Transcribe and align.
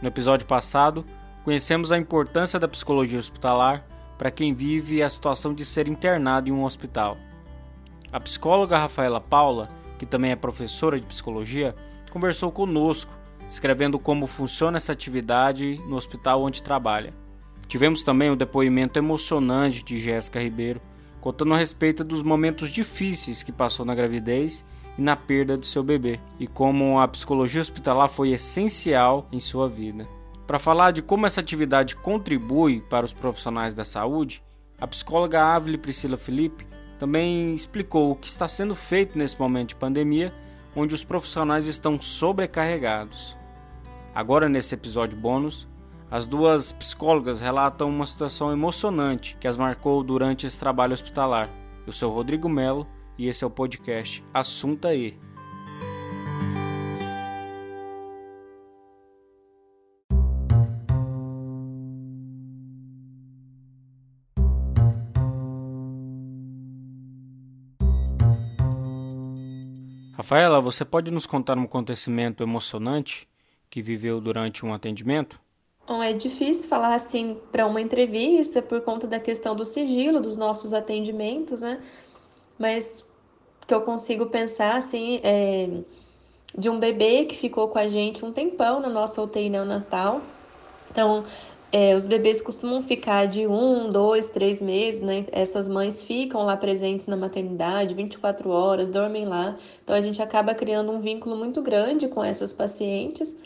No 0.00 0.08
episódio 0.08 0.46
passado, 0.46 1.04
conhecemos 1.44 1.90
a 1.90 1.98
importância 1.98 2.58
da 2.58 2.68
psicologia 2.68 3.18
hospitalar 3.18 3.84
para 4.16 4.30
quem 4.30 4.54
vive 4.54 5.02
a 5.02 5.10
situação 5.10 5.52
de 5.52 5.64
ser 5.64 5.88
internado 5.88 6.48
em 6.48 6.52
um 6.52 6.64
hospital. 6.64 7.16
A 8.12 8.20
psicóloga 8.20 8.78
Rafaela 8.78 9.20
Paula, 9.20 9.68
que 9.98 10.06
também 10.06 10.30
é 10.30 10.36
professora 10.36 10.98
de 10.98 11.06
psicologia, 11.06 11.74
conversou 12.10 12.50
conosco, 12.52 13.12
descrevendo 13.46 13.98
como 13.98 14.26
funciona 14.26 14.76
essa 14.76 14.92
atividade 14.92 15.80
no 15.88 15.96
hospital 15.96 16.42
onde 16.42 16.62
trabalha. 16.62 17.12
Tivemos 17.66 18.02
também 18.02 18.30
o 18.30 18.32
um 18.34 18.36
depoimento 18.36 18.98
emocionante 18.98 19.82
de 19.82 19.98
Jéssica 19.98 20.40
Ribeiro, 20.40 20.80
contando 21.20 21.54
a 21.54 21.58
respeito 21.58 22.04
dos 22.04 22.22
momentos 22.22 22.70
difíceis 22.70 23.42
que 23.42 23.52
passou 23.52 23.84
na 23.84 23.94
gravidez 23.94 24.64
e 24.98 25.00
na 25.00 25.14
perda 25.14 25.56
do 25.56 25.64
seu 25.64 25.82
bebê, 25.84 26.20
e 26.40 26.46
como 26.48 26.98
a 26.98 27.06
psicologia 27.06 27.60
hospitalar 27.60 28.08
foi 28.08 28.30
essencial 28.30 29.28
em 29.30 29.38
sua 29.38 29.68
vida. 29.68 30.08
Para 30.44 30.58
falar 30.58 30.90
de 30.90 31.00
como 31.00 31.24
essa 31.24 31.40
atividade 31.40 31.94
contribui 31.94 32.80
para 32.80 33.06
os 33.06 33.12
profissionais 33.12 33.74
da 33.74 33.84
saúde, 33.84 34.42
a 34.80 34.86
psicóloga 34.86 35.44
Ávila 35.44 35.78
Priscila 35.78 36.16
Felipe 36.16 36.66
também 36.98 37.54
explicou 37.54 38.10
o 38.10 38.16
que 38.16 38.28
está 38.28 38.48
sendo 38.48 38.74
feito 38.74 39.16
nesse 39.16 39.38
momento 39.38 39.68
de 39.68 39.76
pandemia, 39.76 40.34
onde 40.74 40.94
os 40.94 41.04
profissionais 41.04 41.66
estão 41.66 42.00
sobrecarregados. 42.00 43.36
Agora, 44.14 44.48
nesse 44.48 44.74
episódio 44.74 45.18
bônus, 45.18 45.68
as 46.10 46.26
duas 46.26 46.72
psicólogas 46.72 47.40
relatam 47.40 47.88
uma 47.88 48.06
situação 48.06 48.50
emocionante 48.50 49.36
que 49.38 49.46
as 49.46 49.56
marcou 49.56 50.02
durante 50.02 50.46
esse 50.46 50.58
trabalho 50.58 50.94
hospitalar. 50.94 51.48
Eu 51.86 51.92
sou 51.92 52.12
Rodrigo 52.12 52.48
Melo 52.48 52.86
e 53.18 53.26
esse 53.26 53.42
é 53.42 53.46
o 53.46 53.50
podcast 53.50 54.24
Assunta 54.32 54.94
E. 54.94 55.18
Rafaela, 70.16 70.60
você 70.60 70.84
pode 70.84 71.10
nos 71.10 71.26
contar 71.26 71.56
um 71.56 71.62
acontecimento 71.62 72.42
emocionante 72.42 73.26
que 73.70 73.80
viveu 73.80 74.20
durante 74.20 74.64
um 74.64 74.74
atendimento? 74.74 75.40
Bom, 75.86 76.02
é 76.02 76.12
difícil 76.12 76.68
falar 76.68 76.94
assim 76.94 77.40
para 77.50 77.66
uma 77.66 77.80
entrevista 77.80 78.60
por 78.60 78.82
conta 78.82 79.06
da 79.06 79.18
questão 79.18 79.56
do 79.56 79.64
sigilo 79.64 80.20
dos 80.20 80.36
nossos 80.36 80.74
atendimentos, 80.74 81.62
né? 81.62 81.80
Mas 82.58 83.04
que 83.66 83.74
eu 83.74 83.82
consigo 83.82 84.26
pensar 84.26 84.76
assim 84.76 85.20
é 85.22 85.68
de 86.56 86.68
um 86.70 86.78
bebê 86.78 87.24
que 87.26 87.36
ficou 87.36 87.68
com 87.68 87.78
a 87.78 87.88
gente 87.88 88.24
um 88.24 88.32
tempão 88.32 88.80
na 88.80 88.88
nossa 88.88 89.22
UTI 89.22 89.50
neonatal. 89.50 90.22
Então, 90.90 91.24
é, 91.70 91.94
os 91.94 92.06
bebês 92.06 92.40
costumam 92.40 92.82
ficar 92.82 93.26
de 93.26 93.46
um, 93.46 93.90
dois, 93.90 94.28
três 94.28 94.62
meses, 94.62 95.02
né? 95.02 95.26
Essas 95.30 95.68
mães 95.68 96.02
ficam 96.02 96.44
lá 96.44 96.56
presentes 96.56 97.06
na 97.06 97.16
maternidade 97.16 97.94
24 97.94 98.48
horas, 98.48 98.88
dormem 98.88 99.26
lá. 99.26 99.56
Então 99.84 99.94
a 99.94 100.00
gente 100.00 100.20
acaba 100.22 100.54
criando 100.54 100.90
um 100.90 101.00
vínculo 101.00 101.36
muito 101.36 101.60
grande 101.60 102.08
com 102.08 102.24
essas 102.24 102.52
pacientes. 102.52 103.36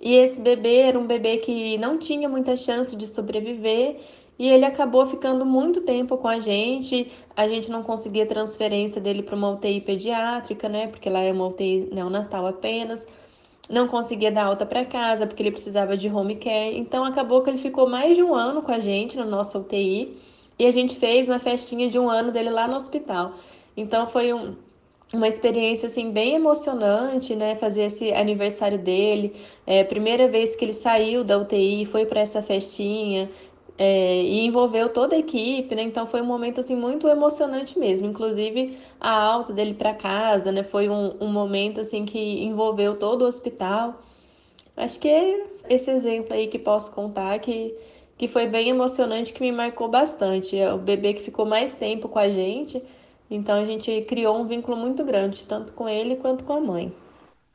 E 0.00 0.14
esse 0.16 0.40
bebê 0.42 0.80
era 0.80 0.98
um 0.98 1.06
bebê 1.06 1.38
que 1.38 1.78
não 1.78 1.98
tinha 1.98 2.28
muita 2.28 2.54
chance 2.56 2.94
de 2.94 3.06
sobreviver 3.06 3.96
e 4.38 4.48
ele 4.48 4.64
acabou 4.64 5.06
ficando 5.06 5.46
muito 5.46 5.82
tempo 5.82 6.16
com 6.18 6.26
a 6.26 6.40
gente. 6.40 7.10
A 7.36 7.46
gente 7.48 7.70
não 7.70 7.82
conseguia 7.82 8.26
transferência 8.26 9.00
dele 9.00 9.22
para 9.22 9.36
uma 9.36 9.50
UTI 9.50 9.80
pediátrica, 9.80 10.68
né? 10.68 10.88
Porque 10.88 11.08
lá 11.08 11.20
é 11.20 11.32
uma 11.32 11.46
UTI 11.46 11.88
neonatal 11.92 12.46
apenas. 12.46 13.06
Não 13.70 13.86
conseguia 13.86 14.32
dar 14.32 14.46
alta 14.46 14.66
para 14.66 14.84
casa 14.84 15.26
porque 15.26 15.42
ele 15.42 15.52
precisava 15.52 15.96
de 15.96 16.08
home 16.08 16.36
care. 16.36 16.76
Então 16.76 17.04
acabou 17.04 17.42
que 17.42 17.50
ele 17.50 17.58
ficou 17.58 17.88
mais 17.88 18.16
de 18.16 18.22
um 18.22 18.34
ano 18.34 18.60
com 18.60 18.72
a 18.72 18.78
gente 18.78 19.16
na 19.16 19.24
nossa 19.24 19.58
UTI 19.58 20.16
e 20.58 20.66
a 20.66 20.70
gente 20.70 20.96
fez 20.96 21.28
uma 21.28 21.38
festinha 21.38 21.88
de 21.88 21.98
um 21.98 22.10
ano 22.10 22.32
dele 22.32 22.50
lá 22.50 22.66
no 22.66 22.74
hospital. 22.74 23.34
Então 23.76 24.06
foi 24.06 24.32
um, 24.32 24.56
uma 25.12 25.28
experiência 25.28 25.86
assim 25.86 26.10
bem 26.10 26.34
emocionante, 26.34 27.36
né? 27.36 27.54
Fazer 27.54 27.84
esse 27.84 28.12
aniversário 28.12 28.78
dele, 28.78 29.32
é, 29.64 29.84
primeira 29.84 30.26
vez 30.26 30.56
que 30.56 30.64
ele 30.64 30.72
saiu 30.72 31.22
da 31.22 31.38
UTI, 31.38 31.86
foi 31.86 32.04
para 32.04 32.20
essa 32.20 32.42
festinha 32.42 33.30
é, 33.76 34.22
e 34.22 34.44
envolveu 34.44 34.88
toda 34.88 35.16
a 35.16 35.18
equipe, 35.18 35.74
né? 35.74 35.82
Então 35.82 36.06
foi 36.06 36.22
um 36.22 36.26
momento 36.26 36.60
assim 36.60 36.76
muito 36.76 37.08
emocionante 37.08 37.78
mesmo. 37.78 38.08
Inclusive 38.08 38.78
a 39.00 39.10
alta 39.10 39.52
dele 39.52 39.74
para 39.74 39.94
casa, 39.94 40.52
né? 40.52 40.62
Foi 40.62 40.88
um, 40.88 41.14
um 41.20 41.28
momento 41.28 41.80
assim 41.80 42.04
que 42.04 42.42
envolveu 42.44 42.96
todo 42.96 43.22
o 43.22 43.26
hospital. 43.26 44.02
Acho 44.76 44.98
que 44.98 45.08
é 45.08 45.46
esse 45.68 45.90
exemplo 45.90 46.34
aí 46.34 46.46
que 46.46 46.58
posso 46.58 46.92
contar 46.92 47.38
que 47.38 47.74
que 48.16 48.28
foi 48.28 48.46
bem 48.46 48.68
emocionante, 48.68 49.32
que 49.32 49.40
me 49.40 49.50
marcou 49.50 49.88
bastante. 49.88 50.56
É 50.56 50.72
o 50.72 50.78
bebê 50.78 51.14
que 51.14 51.22
ficou 51.22 51.44
mais 51.44 51.74
tempo 51.74 52.08
com 52.08 52.18
a 52.18 52.28
gente 52.28 52.80
então 53.30 53.60
a 53.60 53.64
gente 53.64 54.02
criou 54.02 54.38
um 54.38 54.46
vínculo 54.46 54.76
muito 54.76 55.04
grande, 55.04 55.44
tanto 55.44 55.72
com 55.72 55.88
ele 55.88 56.16
quanto 56.16 56.44
com 56.44 56.52
a 56.52 56.60
mãe. 56.60 56.94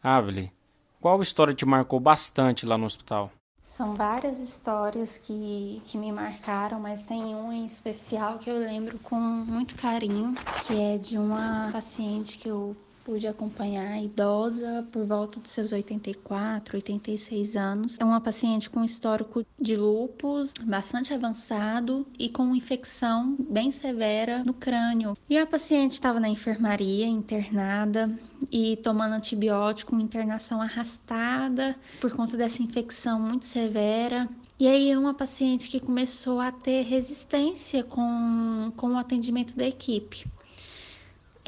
Aveli, 0.02 0.52
qual 1.00 1.22
história 1.22 1.54
te 1.54 1.66
marcou 1.66 2.00
bastante 2.00 2.66
lá 2.66 2.78
no 2.78 2.86
hospital? 2.86 3.32
São 3.80 3.96
várias 3.96 4.42
histórias 4.42 5.18
que, 5.18 5.82
que 5.86 5.98
me 5.98 6.12
marcaram, 6.12 6.82
mas 6.82 7.02
tem 7.02 7.34
uma 7.34 7.56
em 7.56 7.66
especial 7.66 8.38
que 8.38 8.50
eu 8.50 8.60
lembro 8.60 9.00
com 9.00 9.16
muito 9.16 9.74
carinho, 9.78 10.36
que 10.68 10.78
é 10.78 10.98
de 10.98 11.18
uma 11.18 11.70
paciente 11.72 12.38
que 12.38 12.50
eu 12.50 12.76
pude 13.04 13.28
acompanhar 13.28 14.02
idosa 14.02 14.88
por 14.92 15.06
volta 15.06 15.40
dos 15.40 15.52
seus 15.52 15.72
84, 15.72 16.78
86 16.78 17.56
anos. 17.56 18.00
É 18.00 18.04
uma 18.04 18.22
paciente 18.22 18.70
com 18.70 18.84
histórico 18.84 19.46
de 19.60 19.76
lúpus 19.76 20.54
bastante 20.64 21.14
avançado 21.14 22.06
e 22.18 22.30
com 22.30 22.56
infecção 22.56 23.36
bem 23.40 23.72
severa 23.72 24.44
no 24.46 24.54
crânio. 24.54 25.18
E 25.30 25.38
a 25.38 25.46
paciente 25.46 25.94
estava 25.94 26.20
na 26.20 26.30
enfermaria, 26.30 27.06
internada 27.06 28.10
e 28.52 28.78
tomando 28.78 29.14
antibiótico, 29.14 29.96
internação 29.96 30.62
arrastada 30.62 31.76
por 32.00 32.12
conta 32.12 32.38
dessa 32.38 32.62
infecção 32.62 33.20
muito 33.20 33.46
severa. 33.46 34.30
E 34.60 34.68
aí, 34.68 34.96
uma 34.96 35.14
paciente 35.14 35.70
que 35.70 35.80
começou 35.80 36.42
a 36.42 36.52
ter 36.52 36.84
resistência 36.84 37.82
com, 37.82 38.74
com 38.76 38.92
o 38.92 38.98
atendimento 38.98 39.56
da 39.56 39.66
equipe 39.66 40.26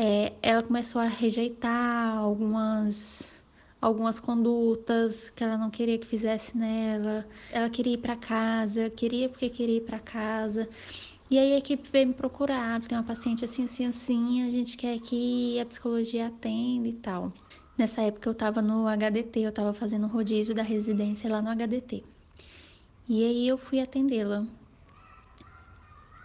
é, 0.02 0.34
ela 0.42 0.64
começou 0.64 1.00
a 1.00 1.06
rejeitar 1.06 2.18
algumas 2.18 3.40
algumas 3.80 4.20
condutas 4.20 5.30
que 5.30 5.44
ela 5.44 5.58
não 5.58 5.70
queria 5.70 5.98
que 6.00 6.08
fizesse 6.08 6.58
nela. 6.58 7.28
Ela 7.52 7.70
queria 7.70 7.94
ir 7.94 7.98
para 8.00 8.16
casa, 8.16 8.90
queria 8.90 9.30
porque 9.30 9.50
queria 9.50 9.78
ir 9.78 9.82
para 9.82 10.00
casa. 10.00 10.68
E 11.30 11.38
aí 11.40 11.54
a 11.54 11.58
equipe 11.60 11.90
veio 11.90 12.08
me 12.08 12.14
procurar, 12.16 12.82
tem 12.82 12.98
uma 12.98 13.04
paciente 13.04 13.46
assim, 13.46 13.64
assim, 13.64 13.86
assim, 13.86 14.44
a 14.48 14.52
gente 14.52 14.76
quer 14.78 15.00
que 15.00 15.60
a 15.60 15.66
psicologia 15.66 16.28
atenda 16.28 16.88
e 16.88 16.94
tal. 16.94 17.32
Nessa 17.78 18.02
época 18.02 18.28
eu 18.30 18.34
estava 18.34 18.62
no 18.62 18.88
HDT, 18.88 19.42
eu 19.42 19.50
estava 19.50 19.74
fazendo 19.74 20.08
rodízio 20.08 20.56
da 20.56 20.64
residência 20.64 21.30
lá 21.30 21.42
no 21.42 21.50
HDT. 21.50 22.04
E 23.08 23.24
aí 23.24 23.48
eu 23.48 23.58
fui 23.58 23.80
atendê-la. 23.80 24.48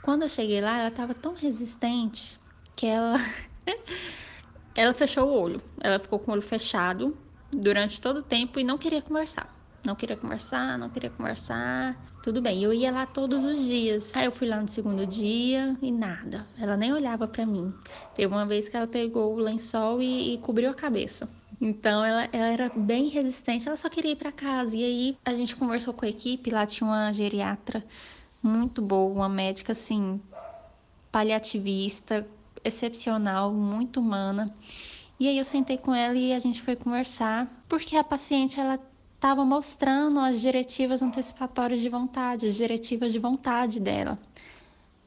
Quando 0.01 0.23
eu 0.23 0.29
cheguei 0.31 0.61
lá, 0.63 0.79
ela 0.79 0.89
estava 0.89 1.15
tão 1.15 1.35
resistente 1.35 2.39
que 2.75 2.87
ela 2.87 3.17
ela 4.75 4.95
fechou 4.95 5.29
o 5.29 5.41
olho. 5.41 5.61
Ela 5.81 5.99
ficou 5.99 6.19
com 6.19 6.31
o 6.31 6.35
olho 6.35 6.43
fechado 6.43 7.17
durante 7.51 8.01
todo 8.01 8.19
o 8.19 8.23
tempo 8.23 8.59
e 8.59 8.65
não 8.65 8.79
queria 8.79 9.03
conversar. 9.03 9.55
Não 9.85 9.95
queria 9.95 10.17
conversar, 10.17 10.77
não 10.77 10.91
queria 10.91 11.11
conversar. 11.11 11.97
Tudo 12.21 12.43
bem, 12.43 12.61
eu 12.61 12.73
ia 12.73 12.91
lá 12.91 13.07
todos 13.07 13.45
os 13.45 13.65
dias. 13.65 14.17
Aí 14.17 14.25
eu 14.25 14.33
fui 14.33 14.49
lá 14.49 14.61
no 14.61 14.67
segundo 14.67 15.07
dia 15.07 15.77
e 15.81 15.93
nada. 15.93 16.45
Ela 16.59 16.77
nem 16.77 16.93
olhava 16.93 17.29
para 17.29 17.47
mim. 17.47 17.73
Teve 18.13 18.35
uma 18.35 18.45
vez 18.45 18.69
que 18.69 18.77
ela 18.77 18.89
pegou 18.89 19.35
o 19.35 19.39
lençol 19.39 20.03
e, 20.03 20.35
e 20.35 20.39
cobriu 20.39 20.71
a 20.71 20.75
cabeça. 20.75 21.29
Então 21.61 22.05
ela, 22.05 22.29
ela, 22.33 22.49
era 22.49 22.69
bem 22.75 23.09
resistente, 23.09 23.69
ela 23.69 23.77
só 23.77 23.89
queria 23.89 24.11
ir 24.11 24.17
para 24.17 24.33
casa. 24.33 24.77
E 24.77 24.83
aí 24.83 25.19
a 25.25 25.33
gente 25.33 25.55
conversou 25.55 25.95
com 25.95 26.05
a 26.05 26.09
equipe, 26.09 26.51
lá 26.51 26.67
tinha 26.67 26.87
uma 26.87 27.13
geriatra 27.13 27.85
muito 28.43 28.83
boa, 28.83 29.15
uma 29.15 29.29
médica 29.29 29.71
assim, 29.71 30.21
paliativista, 31.13 32.27
excepcional, 32.67 33.53
muito 33.53 34.01
humana. 34.01 34.53
E 35.19 35.29
aí 35.29 35.39
eu 35.39 35.45
sentei 35.45 35.79
com 35.79 35.95
ela 35.95 36.15
e 36.15 36.33
a 36.33 36.39
gente 36.39 36.61
foi 36.61 36.77
conversar, 36.77 37.65
porque 37.69 37.97
a 37.97 38.05
paciente 38.05 38.61
ela 38.61 38.79
estava 39.15 39.45
mostrando 39.45 40.21
as 40.21 40.41
diretivas 40.41 41.03
antecipatórias 41.03 41.81
de 41.81 41.89
vontade, 41.89 42.47
as 42.47 42.55
diretivas 42.57 43.13
de 43.13 43.19
vontade 43.19 43.81
dela. 43.81 44.19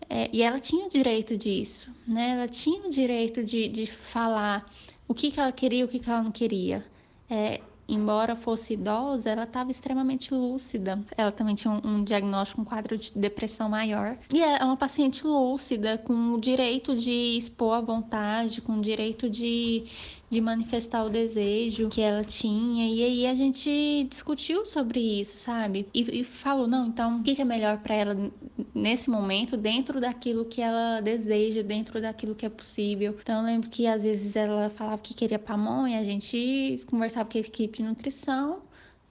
É, 0.10 0.28
e 0.34 0.42
ela 0.42 0.60
tinha 0.60 0.88
o 0.88 0.90
direito 0.90 1.38
disso, 1.38 1.94
né? 2.08 2.32
Ela 2.32 2.48
tinha 2.48 2.88
o 2.88 2.90
direito 2.90 3.44
de, 3.44 3.70
de 3.70 3.86
falar 3.86 4.66
o 5.08 5.14
que, 5.14 5.30
que 5.30 5.40
ela 5.40 5.52
queria 5.52 5.86
o 5.86 5.88
que, 5.88 6.00
que 6.00 6.10
ela 6.10 6.24
não 6.24 6.32
queria. 6.32 6.84
É, 7.30 7.62
embora 7.90 8.36
fosse 8.36 8.74
idosa, 8.74 9.30
ela 9.30 9.44
estava 9.44 9.72
extremamente 9.72 10.34
lúcida. 10.34 11.00
Ela 11.18 11.32
também 11.32 11.56
tinha 11.56 11.74
um, 11.74 11.82
um, 11.84 12.04
diagnóstico, 12.04 12.62
um 12.62 12.66
quadro 12.66 12.98
de 12.98 13.12
depressão 13.16 13.68
maior. 13.70 14.18
E 14.34 14.42
é 14.42 14.64
uma 14.64 14.78
paciente 14.78 15.26
lúcida, 15.26 15.98
com 15.98 16.34
o 16.34 16.40
direito 16.40 16.96
de 16.96 17.12
expor 17.38 17.76
à 17.76 17.82
vontade, 17.82 18.62
com 18.62 18.78
o 18.78 18.82
direito 18.82 19.30
de, 19.30 19.86
de 20.30 20.40
manifestar 20.40 21.04
o 21.04 21.10
desejo 21.10 21.90
que 21.90 22.02
ela 22.02 22.24
tinha. 22.24 22.88
E 22.88 23.04
aí 23.04 23.26
a 23.26 23.34
gente 23.34 24.08
discutiu 24.10 24.66
sobre 24.66 25.00
isso, 25.00 25.38
sabe? 25.38 25.88
E, 25.94 26.22
e 26.22 26.24
falou: 26.24 26.68
não, 26.68 26.88
então 26.88 27.20
o 27.20 27.24
que 27.24 27.42
é 27.42 27.46
melhor 27.46 27.80
para 27.80 27.96
ela 27.96 28.32
nesse 28.74 29.10
momento, 29.10 29.58
dentro 29.58 30.00
daquilo 30.00 30.46
que 30.46 30.62
ela 30.62 31.02
deseja, 31.02 31.64
dentro 31.64 32.02
daquilo 32.02 32.36
que 32.36 32.46
é 32.46 32.50
possível. 32.50 33.16
Então 33.20 33.40
eu 33.40 33.46
lembro 33.46 33.70
que 33.70 33.88
às 33.88 34.04
vezes 34.04 34.36
ela 34.36 34.70
falava 34.70 35.00
que 35.00 35.14
queria 35.14 35.40
pamonha, 35.40 36.00
a 36.00 36.04
gente 36.04 36.84
conversava 36.88 37.30
com 37.30 37.38
a 37.38 37.42
equipe 37.42 37.78
de 37.78 37.84
nutrição 37.84 38.62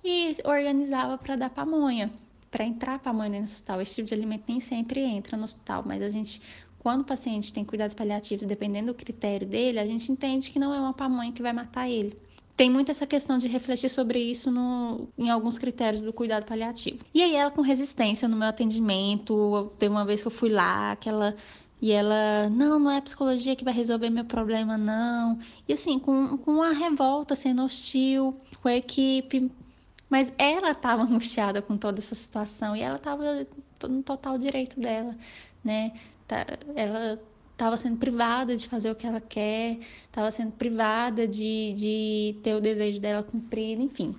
e 0.04 0.36
organizava 0.44 1.18
para 1.18 1.36
dar 1.36 1.50
pamonha. 1.50 2.10
Para 2.50 2.64
entrar 2.64 2.98
pamonha 2.98 3.40
no 3.40 3.44
hospital, 3.44 3.82
esse 3.82 3.96
tipo 3.96 4.08
de 4.08 4.14
alimento 4.14 4.44
nem 4.48 4.58
sempre 4.58 5.00
entra 5.00 5.36
no 5.36 5.44
hospital, 5.44 5.82
mas 5.84 6.02
a 6.02 6.08
gente 6.08 6.40
quando 6.78 7.02
o 7.02 7.04
paciente 7.04 7.52
tem 7.52 7.64
cuidados 7.64 7.94
paliativos, 7.94 8.46
dependendo 8.46 8.88
do 8.88 8.94
critério 8.94 9.46
dele, 9.46 9.78
a 9.78 9.86
gente 9.86 10.10
entende 10.10 10.50
que 10.50 10.58
não 10.58 10.72
é 10.72 10.78
uma 10.78 10.92
pamonha 10.92 11.32
que 11.32 11.42
vai 11.42 11.52
matar 11.52 11.88
ele. 11.88 12.16
Tem 12.56 12.68
muito 12.68 12.90
essa 12.90 13.06
questão 13.06 13.38
de 13.38 13.46
refletir 13.46 13.88
sobre 13.88 14.18
isso 14.18 14.50
no, 14.50 15.08
em 15.16 15.30
alguns 15.30 15.58
critérios 15.58 16.02
do 16.02 16.12
cuidado 16.12 16.44
paliativo. 16.44 16.98
E 17.14 17.22
aí 17.22 17.36
ela 17.36 17.50
com 17.50 17.60
resistência 17.60 18.26
no 18.26 18.36
meu 18.36 18.48
atendimento, 18.48 19.72
tem 19.78 19.88
uma 19.88 20.04
vez 20.04 20.22
que 20.22 20.26
eu 20.26 20.32
fui 20.32 20.48
lá, 20.48 20.92
aquela 20.92 21.36
e 21.80 21.92
ela, 21.92 22.50
não, 22.50 22.78
não 22.78 22.90
é 22.90 22.96
a 22.96 23.02
psicologia 23.02 23.54
que 23.54 23.64
vai 23.64 23.72
resolver 23.72 24.10
meu 24.10 24.24
problema, 24.24 24.76
não. 24.76 25.38
E 25.66 25.72
assim, 25.72 25.98
com, 25.98 26.36
com 26.38 26.54
uma 26.54 26.72
revolta, 26.72 27.36
sendo 27.36 27.62
hostil 27.62 28.36
com 28.60 28.68
a 28.68 28.74
equipe. 28.74 29.50
Mas 30.10 30.32
ela 30.38 30.72
estava 30.72 31.02
angustiada 31.04 31.62
com 31.62 31.76
toda 31.76 32.00
essa 32.00 32.14
situação 32.14 32.74
e 32.74 32.80
ela 32.82 32.96
estava 32.96 33.46
no 33.88 34.02
total 34.02 34.36
direito 34.38 34.80
dela, 34.80 35.16
né? 35.62 35.92
Tá, 36.28 36.46
ela 36.76 37.20
estava 37.52 37.76
sendo 37.76 37.98
privada 37.98 38.56
de 38.56 38.68
fazer 38.68 38.90
o 38.90 38.94
que 38.96 39.06
ela 39.06 39.20
quer, 39.20 39.78
estava 40.06 40.30
sendo 40.30 40.52
privada 40.52 41.26
de, 41.26 41.74
de 41.74 42.40
ter 42.42 42.54
o 42.54 42.60
desejo 42.60 43.00
dela 43.00 43.22
cumprido, 43.22 43.82
enfim. 43.82 44.14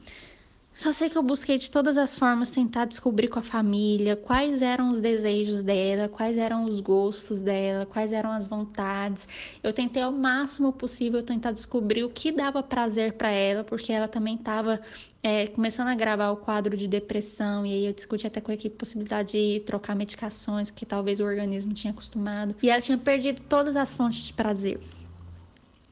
Só 0.80 0.94
sei 0.94 1.10
que 1.10 1.18
eu 1.18 1.22
busquei 1.22 1.58
de 1.58 1.70
todas 1.70 1.98
as 1.98 2.18
formas 2.18 2.52
tentar 2.52 2.86
descobrir 2.86 3.28
com 3.28 3.38
a 3.38 3.42
família 3.42 4.16
quais 4.16 4.62
eram 4.62 4.88
os 4.88 5.02
desejos 5.02 5.62
dela, 5.62 6.08
quais 6.08 6.38
eram 6.38 6.64
os 6.64 6.80
gostos 6.80 7.42
dela, 7.42 7.86
quais 7.86 8.14
eram 8.14 8.31
as 8.31 8.48
vontades. 8.48 9.28
Eu 9.62 9.74
tentei 9.74 10.02
ao 10.02 10.14
máximo 10.14 10.72
possível 10.72 11.22
tentar 11.22 11.52
descobrir 11.52 12.06
o 12.06 12.10
que 12.10 12.31
dava 12.31 12.64
prazer 12.64 13.12
para 13.12 13.30
ela, 13.30 13.62
porque 13.62 13.92
ela 13.92 14.08
também 14.08 14.36
estava 14.36 14.80
é, 15.22 15.48
começando 15.48 15.90
a 15.90 15.96
gravar 15.96 16.31
o 16.31 16.38
quadro 16.38 16.78
de 16.78 16.88
depressão, 16.88 17.66
e 17.66 17.74
aí 17.74 17.86
eu 17.86 17.92
discuti 17.92 18.26
até 18.26 18.40
com 18.40 18.50
a 18.50 18.54
equipe 18.54 18.74
a 18.74 18.80
possibilidade 18.80 19.34
de 19.34 19.60
trocar 19.66 19.98
medicações 19.98 20.72
que 20.72 20.86
talvez 20.86 21.20
o 21.20 21.26
organismo 21.26 21.74
tinha 21.74 21.92
acostumado. 21.92 22.56
E 22.64 22.70
ela 22.70 22.80
tinha 22.80 22.98
perdido 22.98 23.42
todas 23.50 23.76
as 23.76 23.94
fontes 23.94 24.20
de 24.20 24.31
prazer. 24.31 24.80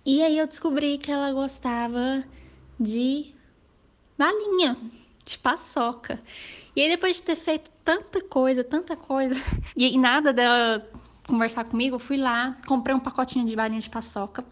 E 0.06 0.24
aí 0.24 0.38
eu 0.38 0.48
descobri 0.48 0.98
que 0.98 1.12
ela 1.12 1.34
gostava 1.34 2.24
de 2.80 3.36
balinha 4.18 4.78
de 5.26 5.38
paçoca. 5.38 6.22
E 6.76 6.82
aí, 6.82 6.90
depois 6.90 7.18
de 7.18 7.24
ter 7.24 7.36
feito 7.36 7.70
tanta 7.84 8.22
coisa, 8.22 8.64
tanta 8.64 8.96
coisa, 8.96 9.36
e, 9.76 9.98
nada 9.98 10.32
dela 10.32 10.88
conversar 11.28 11.66
comigo, 11.66 11.96
eu 11.96 12.00
fui 12.00 12.18
lá, 12.18 12.56
comprei 12.66 12.96
um 12.96 13.00
pacotinho 13.00 13.46
de 13.46 13.56
balinha 13.56 13.82
de 13.82 13.90
paçoca. 13.90 14.46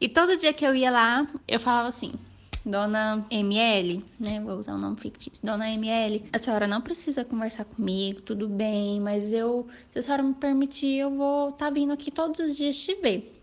E 0.00 0.08
todo 0.08 0.36
dia 0.36 0.52
que 0.52 0.64
eu 0.64 0.74
ia 0.74 0.90
lá, 0.90 1.26
eu 1.48 1.58
falava 1.58 1.88
assim: 1.88 2.12
Dona 2.64 3.24
ML, 3.30 4.04
né? 4.18 4.40
Vou 4.40 4.56
usar 4.56 4.74
um 4.74 4.78
nome 4.78 4.96
fictício. 4.98 5.44
Dona 5.44 5.70
ML, 5.70 6.24
a 6.32 6.38
senhora 6.38 6.66
não 6.66 6.80
precisa 6.80 7.24
conversar 7.24 7.64
comigo, 7.64 8.20
tudo 8.20 8.48
bem, 8.48 9.00
mas 9.00 9.32
eu, 9.32 9.66
se 9.90 9.98
a 9.98 10.02
senhora 10.02 10.22
me 10.22 10.34
permitir, 10.34 10.98
eu 10.98 11.10
vou 11.10 11.50
estar 11.50 11.66
tá 11.66 11.70
vindo 11.70 11.92
aqui 11.92 12.10
todos 12.10 12.38
os 12.40 12.56
dias 12.56 12.78
te 12.78 12.94
ver. 12.96 13.36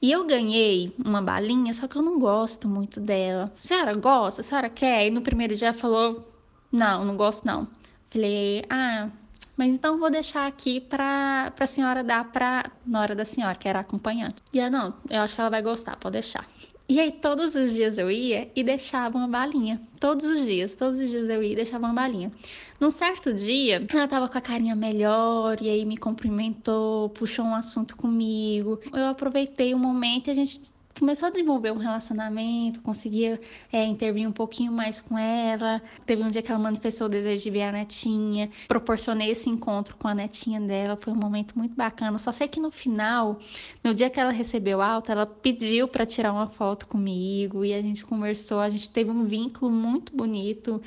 E 0.00 0.12
eu 0.12 0.26
ganhei 0.26 0.94
uma 1.04 1.22
balinha, 1.22 1.72
só 1.72 1.88
que 1.88 1.96
eu 1.96 2.02
não 2.02 2.18
gosto 2.18 2.68
muito 2.68 3.00
dela. 3.00 3.52
A 3.56 3.60
senhora 3.60 3.94
gosta? 3.94 4.40
A 4.40 4.44
senhora 4.44 4.68
quer? 4.68 5.06
E 5.06 5.10
no 5.10 5.22
primeiro 5.22 5.56
dia 5.56 5.72
falou: 5.72 6.30
Não, 6.70 7.04
não 7.04 7.16
gosto 7.16 7.46
não. 7.46 7.66
Falei: 8.10 8.64
Ah, 8.68 9.08
mas 9.56 9.72
então 9.72 9.98
vou 9.98 10.10
deixar 10.10 10.46
aqui 10.46 10.80
para 10.80 11.52
a 11.58 11.66
senhora 11.66 12.04
dar 12.04 12.30
para 12.30 12.70
na 12.86 13.00
hora 13.00 13.14
da 13.14 13.24
senhora, 13.24 13.54
que 13.56 13.68
era 13.68 13.80
acompanhante. 13.80 14.42
E 14.52 14.60
ela: 14.60 14.70
Não, 14.70 14.94
eu 15.08 15.20
acho 15.22 15.34
que 15.34 15.40
ela 15.40 15.50
vai 15.50 15.62
gostar, 15.62 15.96
pode 15.96 16.12
deixar. 16.14 16.46
E 16.88 17.00
aí 17.00 17.10
todos 17.10 17.56
os 17.56 17.74
dias 17.74 17.98
eu 17.98 18.08
ia 18.08 18.48
e 18.54 18.62
deixava 18.62 19.18
uma 19.18 19.26
balinha. 19.26 19.80
Todos 19.98 20.26
os 20.26 20.44
dias, 20.44 20.74
todos 20.74 21.00
os 21.00 21.10
dias 21.10 21.28
eu 21.28 21.42
ia 21.42 21.52
e 21.52 21.56
deixava 21.56 21.84
uma 21.84 21.94
balinha. 21.94 22.30
Num 22.78 22.92
certo 22.92 23.32
dia, 23.32 23.84
ela 23.92 24.06
tava 24.06 24.28
com 24.28 24.38
a 24.38 24.40
carinha 24.40 24.76
melhor 24.76 25.60
e 25.60 25.68
aí 25.68 25.84
me 25.84 25.96
cumprimentou, 25.96 27.08
puxou 27.10 27.44
um 27.44 27.56
assunto 27.56 27.96
comigo. 27.96 28.80
Eu 28.92 29.06
aproveitei 29.08 29.74
o 29.74 29.78
momento 29.78 30.28
e 30.28 30.30
a 30.30 30.34
gente 30.34 30.60
começou 30.98 31.28
a 31.28 31.30
desenvolver 31.30 31.72
um 31.72 31.76
relacionamento, 31.76 32.80
conseguia 32.80 33.40
é, 33.72 33.84
intervir 33.84 34.28
um 34.28 34.32
pouquinho 34.32 34.72
mais 34.72 35.00
com 35.00 35.18
ela. 35.18 35.82
Teve 36.04 36.22
um 36.22 36.30
dia 36.30 36.42
que 36.42 36.50
ela 36.50 36.60
manifestou 36.60 37.06
o 37.06 37.10
desejo 37.10 37.42
de 37.42 37.50
ver 37.50 37.62
a 37.62 37.72
netinha, 37.72 38.50
proporcionei 38.66 39.30
esse 39.30 39.48
encontro 39.48 39.96
com 39.96 40.08
a 40.08 40.14
netinha 40.14 40.60
dela, 40.60 40.96
foi 40.96 41.12
um 41.12 41.16
momento 41.16 41.58
muito 41.58 41.74
bacana. 41.74 42.18
Só 42.18 42.32
sei 42.32 42.48
que 42.48 42.60
no 42.60 42.70
final, 42.70 43.38
no 43.84 43.94
dia 43.94 44.08
que 44.10 44.18
ela 44.18 44.30
recebeu 44.30 44.80
alta, 44.80 45.12
ela 45.12 45.26
pediu 45.26 45.86
para 45.86 46.06
tirar 46.06 46.32
uma 46.32 46.48
foto 46.48 46.86
comigo 46.86 47.64
e 47.64 47.74
a 47.74 47.82
gente 47.82 48.04
conversou, 48.04 48.60
a 48.60 48.68
gente 48.68 48.88
teve 48.88 49.10
um 49.10 49.24
vínculo 49.24 49.70
muito 49.70 50.14
bonito 50.16 50.82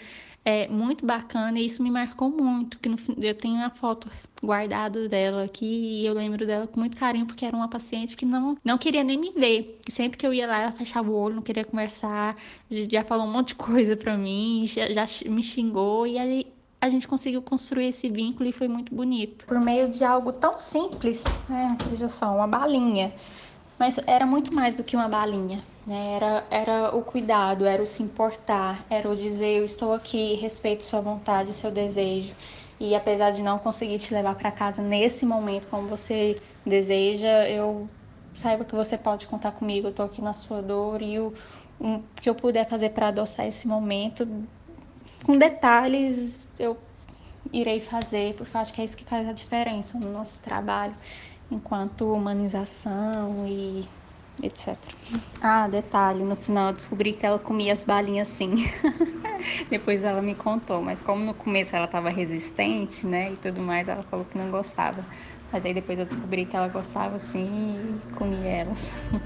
é 0.46 0.68
muito 0.68 1.06
bacana 1.06 1.60
e 1.60 1.66
isso 1.66 1.84
me 1.84 1.92
marcou 1.92 2.30
muito, 2.30 2.80
que 2.80 2.90
no, 2.90 2.98
eu 3.18 3.36
tenho 3.36 3.56
uma 3.56 3.70
foto 3.70 4.10
guardada 4.42 5.08
dela 5.10 5.44
aqui 5.44 5.66
e 6.02 6.06
eu 6.06 6.14
lembro 6.14 6.46
dela 6.46 6.66
com 6.68 6.80
muito 6.80 6.98
carinho 6.98 7.26
porque 7.26 7.46
era 7.46 7.56
uma 7.56 7.68
paciente 7.70 8.16
que 8.16 8.26
não, 8.26 8.58
não 8.64 8.78
queria 8.78 9.04
nem 9.04 9.18
me 9.18 9.32
ver. 9.32 9.80
Sempre 9.90 10.18
que 10.18 10.26
eu 10.26 10.34
ia 10.34 10.48
lá, 10.48 10.60
ela 10.62 10.72
fechava 10.72 11.10
o 11.10 11.14
olho, 11.16 11.36
não 11.36 11.42
queria 11.44 11.66
conversar, 11.66 12.38
já 12.70 13.04
falou 13.04 13.26
um 13.26 13.32
monte 13.32 13.50
de 13.50 13.56
coisa 13.56 13.96
pra 13.98 14.18
mim, 14.18 14.66
já, 14.68 14.92
já 14.92 15.06
me 15.30 15.44
xingou 15.44 16.08
e 16.08 16.18
aí 16.18 16.48
a 16.82 16.90
gente 16.90 17.08
conseguiu 17.08 17.42
construir 17.42 17.88
esse 17.88 18.10
vínculo 18.10 18.48
e 18.50 18.54
foi 18.54 18.68
muito 18.68 18.96
bonito. 18.96 19.46
Por 19.46 19.60
meio 19.60 19.90
de 19.90 20.04
algo 20.04 20.32
tão 20.32 20.58
simples, 20.58 21.26
né? 21.48 21.78
Veja 21.86 22.08
só, 22.08 22.34
uma 22.34 22.48
balinha. 22.48 23.14
Mas 23.80 23.98
era 24.06 24.26
muito 24.26 24.54
mais 24.54 24.76
do 24.76 24.84
que 24.84 24.98
uma 24.98 25.08
balinha, 25.08 25.64
né? 25.88 26.16
Era, 26.18 26.44
era 26.52 26.96
o 26.96 27.02
cuidado, 27.02 27.66
era 27.66 27.82
o 27.82 27.88
se 27.88 28.04
importar, 28.04 28.86
era 28.90 29.10
o 29.10 29.16
dizer 29.16 29.60
eu 29.60 29.66
estou 29.66 29.94
aqui, 29.94 30.36
respeito 30.36 30.84
sua 30.84 31.00
vontade, 31.00 31.54
seu 31.54 31.72
desejo. 31.72 32.36
E 32.78 32.94
apesar 32.94 33.32
de 33.32 33.42
não 33.42 33.58
conseguir 33.58 33.98
te 33.98 34.14
levar 34.14 34.36
para 34.36 34.52
casa 34.52 34.82
nesse 34.82 35.26
momento 35.26 35.68
como 35.68 35.88
você 35.88 36.42
deseja, 36.66 37.48
eu 37.48 37.90
saiba 38.36 38.66
que 38.66 38.76
você 38.76 38.98
pode 38.98 39.26
contar 39.28 39.54
comigo, 39.54 39.88
eu 39.88 39.94
tô 39.94 40.04
aqui 40.04 40.22
na 40.22 40.34
sua 40.34 40.62
dor 40.62 41.02
e 41.02 41.18
o 41.18 41.34
um, 41.80 42.02
que 42.22 42.30
eu 42.30 42.36
puder 42.36 42.68
fazer 42.68 42.90
para 42.90 43.08
adoçar 43.08 43.48
esse 43.48 43.66
momento 43.66 44.28
com 45.26 45.38
detalhes 45.38 46.50
eu 46.60 46.78
irei 47.52 47.80
fazer, 47.80 48.34
porque 48.36 48.56
eu 48.56 48.62
acho 48.62 48.74
que 48.74 48.82
é 48.82 48.84
isso 48.84 48.98
que 48.98 49.06
faz 49.06 49.28
a 49.28 49.32
diferença 49.32 49.98
no 49.98 50.12
nosso 50.12 50.42
trabalho 50.42 50.96
enquanto 51.52 52.14
humanização 52.14 53.46
e 53.48 53.88
etc. 54.42 54.78
Ah, 55.42 55.68
detalhe, 55.68 56.24
no 56.24 56.36
final 56.36 56.68
eu 56.68 56.74
descobri 56.74 57.14
que 57.14 57.26
ela 57.26 57.40
comia 57.40 57.74
as 57.74 57.84
balinhas 57.84 58.28
sim. 58.28 58.56
Depois 59.70 60.04
ela 60.04 60.22
me 60.22 60.36
contou, 60.36 60.82
mas 60.82 61.02
como 61.02 61.24
no 61.24 61.34
começo 61.34 61.76
ela 61.76 61.86
estava 61.86 62.10
resistente, 62.10 63.06
né, 63.06 63.34
e 63.34 63.36
tudo 63.38 63.62
mais, 63.62 63.88
ela 63.88 64.04
falou 64.04 64.26
que 64.26 64.38
não 64.38 64.50
gostava. 64.50 65.04
Mas 65.52 65.66
aí 65.66 65.74
depois 65.74 65.98
eu 65.98 66.06
descobri 66.06 66.46
que 66.46 66.56
ela 66.56 66.68
gostava 66.68 67.18
sim 67.18 67.42
e 67.44 68.16
comia 68.16 68.50
elas. 68.50 68.94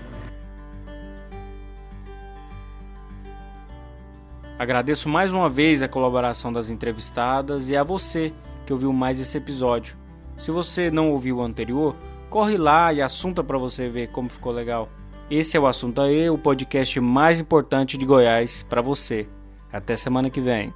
Agradeço 4.57 5.09
mais 5.09 5.33
uma 5.33 5.49
vez 5.49 5.81
a 5.81 5.89
colaboração 5.89 6.53
das 6.53 6.69
entrevistadas 6.69 7.69
e 7.69 7.75
a 7.75 7.83
você 7.83 8.31
que 8.65 8.71
ouviu 8.71 8.93
mais 8.93 9.19
esse 9.19 9.37
episódio. 9.37 9.97
Se 10.37 10.51
você 10.51 10.89
não 10.89 11.11
ouviu 11.11 11.37
o 11.37 11.41
anterior, 11.41 11.95
corre 12.33 12.57
lá 12.57 12.91
e 12.91 12.99
assunta 12.99 13.43
para 13.43 13.59
você 13.59 13.87
ver 13.87 14.07
como 14.07 14.27
ficou 14.27 14.51
legal. 14.51 14.89
Esse 15.29 15.55
é 15.55 15.59
o 15.59 15.67
Assunto 15.67 16.01
Aí, 16.01 16.27
o 16.31 16.37
podcast 16.37 16.99
mais 16.99 17.39
importante 17.39 17.95
de 17.95 18.07
Goiás 18.07 18.63
para 18.63 18.81
você. 18.81 19.27
Até 19.71 19.95
semana 19.95 20.31
que 20.31 20.41
vem. 20.41 20.73